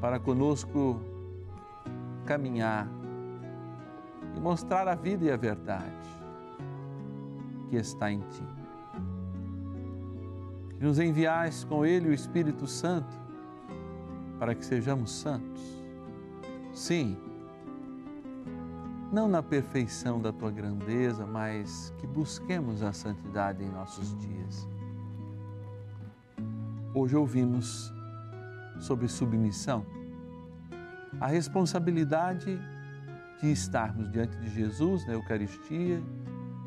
para 0.00 0.20
conosco 0.20 1.00
caminhar 2.24 2.86
e 4.36 4.38
mostrar 4.38 4.86
a 4.86 4.94
vida 4.94 5.24
e 5.24 5.30
a 5.32 5.36
verdade 5.36 5.90
que 7.68 7.76
está 7.76 8.12
em 8.12 8.20
Ti 8.20 8.55
que 10.78 10.84
nos 10.84 10.98
enviais 10.98 11.64
com 11.64 11.84
Ele 11.84 12.08
o 12.08 12.12
Espírito 12.12 12.66
Santo 12.66 13.16
para 14.38 14.54
que 14.54 14.64
sejamos 14.64 15.10
santos. 15.10 15.62
Sim, 16.72 17.16
não 19.10 19.28
na 19.28 19.42
perfeição 19.42 20.20
da 20.20 20.32
tua 20.32 20.50
grandeza, 20.50 21.24
mas 21.24 21.92
que 21.98 22.06
busquemos 22.06 22.82
a 22.82 22.92
santidade 22.92 23.64
em 23.64 23.70
nossos 23.70 24.16
dias. 24.18 24.68
Hoje 26.92 27.16
ouvimos 27.16 27.92
sobre 28.78 29.08
submissão, 29.08 29.86
a 31.18 31.26
responsabilidade 31.26 32.58
de 33.40 33.50
estarmos 33.50 34.10
diante 34.10 34.36
de 34.38 34.50
Jesus 34.50 35.06
na 35.06 35.14
Eucaristia, 35.14 36.02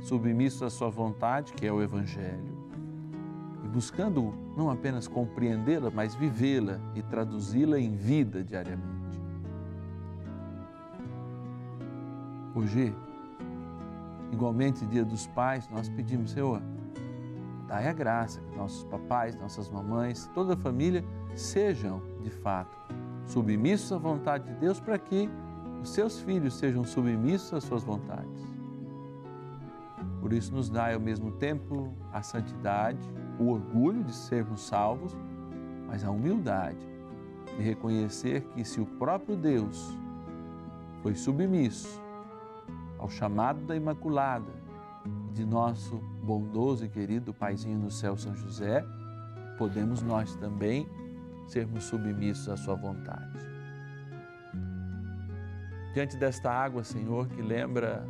submissos 0.01 0.63
à 0.63 0.69
Sua 0.69 0.89
vontade, 0.89 1.53
que 1.53 1.65
é 1.65 1.71
o 1.71 1.81
Evangelho, 1.81 2.58
e 3.63 3.67
buscando 3.67 4.33
não 4.55 4.69
apenas 4.69 5.07
compreendê-la, 5.07 5.89
mas 5.89 6.15
vivê-la 6.15 6.79
e 6.95 7.01
traduzi-la 7.01 7.79
em 7.79 7.95
vida 7.95 8.43
diariamente. 8.43 8.99
Hoje, 12.55 12.95
igualmente, 14.31 14.85
Dia 14.85 15.05
dos 15.05 15.27
Pais, 15.27 15.69
nós 15.69 15.87
pedimos, 15.89 16.31
Senhor, 16.31 16.61
dai 17.67 17.87
a 17.87 17.93
graça 17.93 18.41
que 18.41 18.57
nossos 18.57 18.83
papais, 18.85 19.35
nossas 19.35 19.69
mamães, 19.69 20.29
toda 20.33 20.53
a 20.53 20.57
família 20.57 21.03
sejam, 21.35 22.01
de 22.21 22.29
fato, 22.29 22.75
submissos 23.25 23.91
à 23.91 23.97
vontade 23.97 24.51
de 24.51 24.59
Deus 24.59 24.79
para 24.79 24.97
que 24.97 25.29
os 25.81 25.89
seus 25.91 26.19
filhos 26.21 26.55
sejam 26.55 26.83
submissos 26.83 27.53
às 27.53 27.63
suas 27.63 27.83
vontades. 27.83 28.43
Por 30.19 30.33
isso, 30.33 30.53
nos 30.53 30.69
dá 30.69 30.93
ao 30.93 30.99
mesmo 30.99 31.31
tempo 31.31 31.93
a 32.11 32.21
santidade, 32.21 32.99
o 33.39 33.51
orgulho 33.51 34.03
de 34.03 34.13
sermos 34.13 34.61
salvos, 34.61 35.15
mas 35.87 36.03
a 36.03 36.11
humildade 36.11 36.77
de 37.57 37.63
reconhecer 37.63 38.41
que 38.53 38.63
se 38.63 38.79
o 38.79 38.85
próprio 38.85 39.35
Deus 39.35 39.97
foi 41.01 41.15
submisso 41.15 42.01
ao 42.97 43.09
chamado 43.09 43.61
da 43.65 43.75
Imaculada, 43.75 44.51
de 45.33 45.45
nosso 45.45 45.97
bondoso 46.21 46.85
e 46.85 46.89
querido 46.89 47.33
Paizinho 47.33 47.79
no 47.79 47.89
céu, 47.89 48.17
São 48.17 48.35
José, 48.35 48.85
podemos 49.57 50.01
nós 50.01 50.35
também 50.35 50.87
sermos 51.47 51.85
submissos 51.85 52.49
à 52.49 52.57
Sua 52.57 52.75
vontade. 52.75 53.39
Diante 55.93 56.17
desta 56.17 56.51
água, 56.51 56.83
Senhor, 56.83 57.27
que 57.27 57.41
lembra 57.41 58.05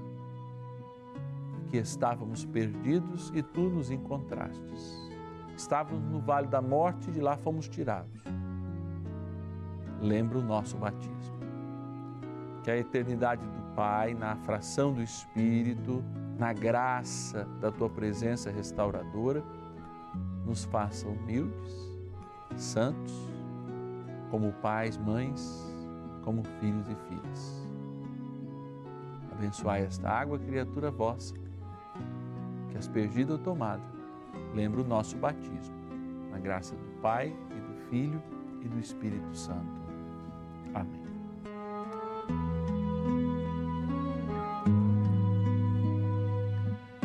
que 1.70 1.78
estávamos 1.78 2.44
perdidos 2.46 3.32
e 3.34 3.42
tu 3.42 3.70
nos 3.70 3.92
encontrastes. 3.92 5.09
Estávamos 5.60 6.10
no 6.10 6.22
vale 6.22 6.48
da 6.48 6.62
morte 6.62 7.10
e 7.10 7.12
de 7.12 7.19
lá 7.19 7.36
fomos 7.36 7.67
tirados. 7.67 8.24
Lembra 10.00 10.38
o 10.38 10.41
nosso 10.41 10.78
batismo. 10.78 11.38
Que 12.63 12.72
a 12.72 12.78
eternidade 12.78 13.45
do 13.45 13.76
Pai, 13.76 14.13
na 14.13 14.38
fração 14.38 14.93
do 14.93 15.04
Espírito, 15.04 16.02
na 16.38 16.54
graça 16.54 17.43
da 17.60 17.69
tua 17.69 17.89
presença 17.89 18.50
restauradora, 18.50 19.43
nos 20.45 20.63
faça 20.63 21.06
humildes, 21.10 21.91
santos, 22.56 23.13
como 24.32 24.54
pais, 24.54 24.95
mães, 24.98 25.69
como 26.24 26.41
filhos 26.62 26.88
e 26.88 26.95
filhas. 27.10 27.67
Abençoai 29.34 29.82
esta 29.82 30.10
água, 30.10 30.39
criatura 30.39 30.89
vossa, 30.89 31.36
que 32.69 32.78
aspergida 32.78 33.34
ou 33.34 33.39
tomada, 33.39 33.99
lembra 34.54 34.82
o 34.82 34.84
nosso 34.84 35.18
batismo, 35.18 35.76
na 36.32 36.40
graça 36.40 36.76
do 36.76 37.02
Pai 37.02 37.36
e 37.52 37.60
do 37.60 37.90
Filho 37.90 38.22
e 38.62 38.68
do 38.68 38.80
Espírito 38.80 39.36
Santo. 39.36 39.80
Amém. 40.74 41.10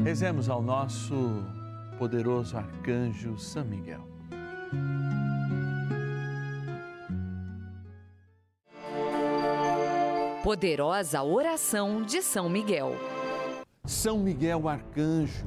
Rezemos 0.03 0.51
ao 0.51 0.61
nosso 0.61 1.43
poderoso 1.99 2.57
arcanjo 2.59 3.39
São 3.39 3.65
Miguel. 3.65 4.07
Poderosa 10.43 11.23
oração 11.23 12.03
de 12.03 12.21
São 12.21 12.51
Miguel. 12.51 12.93
São 13.87 14.19
Miguel 14.19 14.69
arcanjo, 14.69 15.47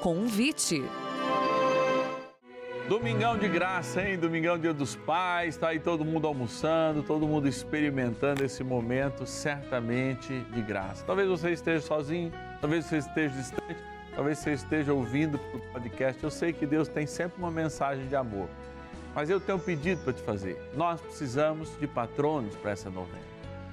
Convite. 0.00 0.84
Domingão 2.88 3.36
de 3.36 3.48
graça, 3.48 4.00
hein? 4.00 4.16
Domingão 4.16 4.56
Dia 4.56 4.72
dos 4.72 4.94
Pais, 4.94 5.56
tá 5.56 5.68
aí 5.68 5.80
todo 5.80 6.04
mundo 6.04 6.26
almoçando, 6.26 7.02
todo 7.02 7.26
mundo 7.26 7.48
experimentando 7.48 8.44
esse 8.44 8.62
momento 8.62 9.26
certamente 9.26 10.38
de 10.52 10.62
graça. 10.62 11.04
Talvez 11.04 11.28
você 11.28 11.50
esteja 11.50 11.80
sozinho, 11.80 12.32
talvez 12.60 12.86
você 12.86 12.98
esteja 12.98 13.34
distante, 13.34 13.76
talvez 14.14 14.38
você 14.38 14.52
esteja 14.52 14.94
ouvindo 14.94 15.34
o 15.52 15.72
podcast. 15.72 16.22
Eu 16.22 16.30
sei 16.30 16.52
que 16.52 16.64
Deus 16.64 16.86
tem 16.88 17.06
sempre 17.06 17.36
uma 17.38 17.50
mensagem 17.50 18.06
de 18.06 18.14
amor. 18.14 18.48
Mas 19.14 19.28
eu 19.28 19.40
tenho 19.40 19.58
um 19.58 19.60
pedido 19.60 20.00
para 20.04 20.12
te 20.12 20.22
fazer. 20.22 20.56
Nós 20.74 21.00
precisamos 21.00 21.76
de 21.78 21.88
patronos 21.88 22.54
para 22.54 22.70
essa 22.70 22.88
novena. 22.88 23.18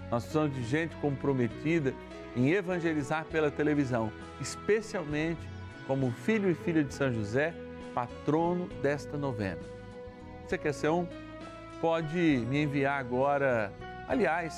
Nós 0.10 0.24
precisamos 0.24 0.56
de 0.56 0.64
gente 0.64 0.96
comprometida 0.96 1.94
em 2.36 2.52
evangelizar 2.52 3.26
pela 3.26 3.52
televisão, 3.52 4.12
especialmente 4.42 5.55
como 5.88 6.12
filho 6.12 6.50
e 6.50 6.56
filha 6.56 6.84
de 6.84 6.94
São 6.94 7.14
José, 7.14 7.54
patrono 7.94 8.68
desta 8.82 9.18
novena. 9.18 9.62
Você 10.46 10.58
quer 10.58 10.74
ser 10.74 10.90
um? 10.90 11.08
Pode 11.82 12.18
me 12.18 12.64
enviar 12.64 13.00
agora, 13.00 13.72
aliás, 14.08 14.56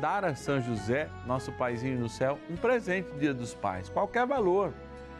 dar 0.00 0.24
a 0.24 0.34
São 0.34 0.60
José, 0.60 1.08
nosso 1.26 1.52
paizinho 1.52 1.98
no 1.98 2.08
céu, 2.08 2.38
um 2.48 2.56
presente 2.56 3.10
Dia 3.18 3.34
dos 3.34 3.54
Pais, 3.54 3.88
qualquer 3.88 4.26
valor, 4.26 4.72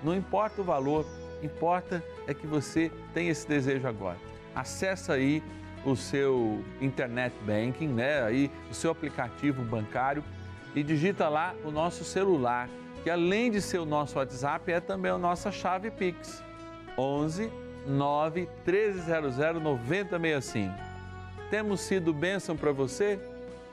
não 0.03 0.15
importa 0.15 0.61
o 0.61 0.65
valor, 0.65 1.07
importa 1.43 2.03
é 2.27 2.35
que 2.35 2.47
você 2.47 2.91
tenha 3.13 3.31
esse 3.31 3.47
desejo 3.47 3.87
agora. 3.87 4.17
Acesse 4.55 5.13
aí 5.13 5.43
o 5.85 5.97
seu 5.97 6.63
internet 6.81 7.35
banking, 7.45 7.89
né? 7.89 8.23
Aí 8.23 8.51
o 8.71 8.75
seu 8.75 8.91
aplicativo 8.91 9.63
bancário 9.63 10.23
e 10.75 10.83
digita 10.83 11.29
lá 11.29 11.55
o 11.65 11.71
nosso 11.71 12.05
celular, 12.05 12.69
que 13.03 13.11
além 13.11 13.51
de 13.51 13.61
ser 13.61 13.79
o 13.79 13.85
nosso 13.85 14.19
WhatsApp, 14.19 14.71
é 14.71 14.81
também 14.81 15.11
a 15.11 15.19
nossa 15.19 15.51
chave 15.51 15.91
Pix. 15.91 16.43
11 16.99 17.51
9 17.87 18.49
1300 18.67 19.37
9065. 19.63 20.75
Temos 21.51 21.81
sido 21.81 22.13
bênção 22.13 22.57
para 22.57 22.73
você? 22.73 23.19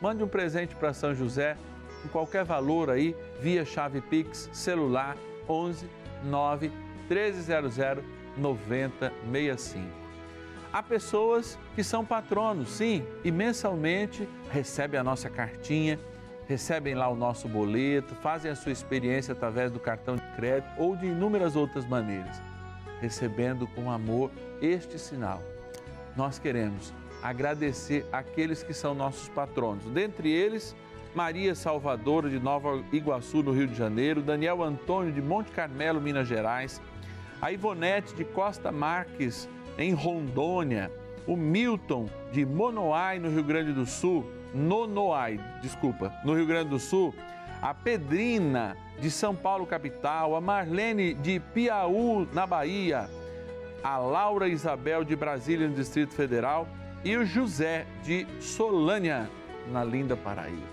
Mande 0.02 0.24
um 0.24 0.28
presente 0.28 0.76
para 0.76 0.94
São 0.94 1.14
José, 1.14 1.58
em 2.06 2.08
qualquer 2.08 2.44
valor 2.44 2.90
aí, 2.90 3.16
via 3.42 3.66
chave 3.66 4.00
Pix, 4.02 4.50
celular 4.54 5.18
11 5.48 5.90
9 6.24 6.72
1300 7.10 8.04
9065. 8.38 10.08
Há 10.72 10.84
pessoas 10.84 11.58
que 11.76 11.84
são 11.84 12.06
patronos, 12.06 12.70
sim, 12.70 13.04
e 13.24 13.32
mensalmente 13.32 14.28
recebem 14.52 15.00
a 15.00 15.04
nossa 15.04 15.30
cartinha, 15.30 16.00
recebem 16.48 16.96
lá 16.96 17.10
o 17.10 17.16
nosso 17.16 17.48
boleto, 17.48 18.16
fazem 18.16 18.50
a 18.50 18.56
sua 18.56 18.72
experiência 18.72 19.34
através 19.34 19.72
do 19.72 19.80
cartão 19.80 20.16
de 20.16 20.26
crédito 20.36 20.70
ou 20.78 20.96
de 20.96 21.06
inúmeras 21.06 21.56
outras 21.56 21.86
maneiras, 21.86 22.42
recebendo 23.02 23.68
com 23.68 23.92
amor 23.92 24.32
este 24.62 24.98
sinal. 24.98 25.44
Nós 26.16 26.40
queremos 26.40 26.94
agradecer 27.22 28.06
aqueles 28.12 28.64
que 28.64 28.74
são 28.74 28.96
nossos 28.96 29.28
patronos, 29.30 29.86
dentre 29.86 30.32
eles, 30.32 30.76
Maria 31.14 31.56
Salvadora 31.56 32.30
de 32.30 32.40
Nova 32.40 32.84
Iguaçu, 32.92 33.42
no 33.44 33.52
Rio 33.52 33.68
de 33.68 33.76
Janeiro, 33.76 34.22
Daniel 34.22 34.64
Antônio 34.64 35.12
de 35.12 35.22
Monte 35.22 35.52
Carmelo, 35.52 36.00
Minas 36.00 36.28
Gerais, 36.28 36.82
a 37.42 37.52
Ivonete 37.52 38.14
de 38.14 38.24
Costa 38.24 38.72
Marques, 38.72 39.50
em 39.78 39.94
Rondônia, 39.94 40.92
o 41.26 41.36
Milton 41.36 42.08
de 42.32 42.46
Monoai, 42.46 43.20
no 43.20 43.30
Rio 43.30 43.44
Grande 43.44 43.74
do 43.74 43.86
Sul, 43.86 44.26
Nonoai, 44.54 45.40
desculpa, 45.62 46.14
no 46.24 46.34
Rio 46.34 46.46
Grande 46.46 46.70
do 46.70 46.80
Sul, 46.80 47.14
a 47.62 47.74
Pedrina 47.74 48.78
de 49.00 49.12
São 49.12 49.36
Paulo 49.36 49.66
capital, 49.66 50.36
a 50.36 50.42
Marlene 50.42 51.14
de 51.14 51.40
Piauí 51.40 52.28
na 52.34 52.46
Bahia, 52.46 53.10
a 53.84 53.98
Laura 53.98 54.48
Isabel 54.48 55.04
de 55.04 55.16
Brasília 55.16 55.68
no 55.68 55.76
Distrito 55.76 56.14
Federal 56.14 56.68
e 57.04 57.16
o 57.16 57.26
José 57.26 57.86
de 58.04 58.28
Solânia 58.40 59.30
na 59.72 59.84
linda 59.84 60.16
Paraíba. 60.16 60.68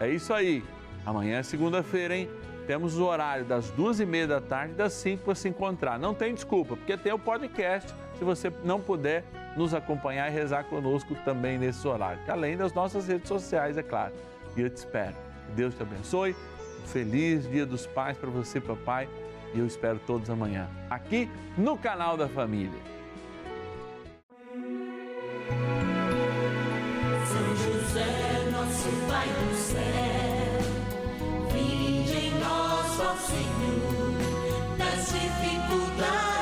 É 0.00 0.08
isso 0.08 0.32
aí. 0.32 0.62
Amanhã 1.04 1.38
é 1.38 1.42
segunda-feira, 1.42 2.16
hein? 2.16 2.28
Temos 2.66 2.98
o 2.98 3.04
horário 3.04 3.44
das 3.44 3.70
duas 3.70 3.98
e 3.98 4.06
meia 4.06 4.26
da 4.26 4.40
tarde 4.40 4.74
das 4.74 4.92
cinco 4.92 5.24
para 5.24 5.34
se 5.34 5.48
encontrar. 5.48 5.98
Não 5.98 6.14
tem 6.14 6.34
desculpa, 6.34 6.76
porque 6.76 6.96
tem 6.96 7.12
o 7.12 7.18
podcast. 7.18 7.92
Se 8.22 8.24
você 8.24 8.52
não 8.62 8.80
puder 8.80 9.24
nos 9.56 9.74
acompanhar 9.74 10.30
e 10.30 10.32
rezar 10.32 10.62
conosco 10.62 11.12
também 11.24 11.58
nesse 11.58 11.88
horário, 11.88 12.20
além 12.28 12.56
das 12.56 12.72
nossas 12.72 13.08
redes 13.08 13.26
sociais, 13.26 13.76
é 13.76 13.82
claro. 13.82 14.12
E 14.56 14.60
eu 14.60 14.70
te 14.70 14.76
espero. 14.76 15.16
Deus 15.56 15.74
te 15.74 15.82
abençoe. 15.82 16.36
Um 16.84 16.86
feliz 16.86 17.50
Dia 17.50 17.66
dos 17.66 17.84
Pais 17.84 18.16
para 18.16 18.30
você, 18.30 18.60
papai. 18.60 19.08
E 19.52 19.58
eu 19.58 19.66
espero 19.66 20.00
todos 20.06 20.30
amanhã, 20.30 20.70
aqui 20.88 21.28
no 21.58 21.76
canal 21.76 22.16
da 22.16 22.28
Família. 22.28 22.78
São 27.26 27.56
José, 27.56 28.50
nosso 28.52 28.88
Pai 29.08 29.26
do 29.26 29.54
céu, 29.56 30.60
vinde 31.52 32.26
em 32.28 32.38
nós, 32.38 33.00
ó 33.00 33.16
Senhor, 33.16 34.78
das 34.78 35.08
dificuldades 35.08 36.41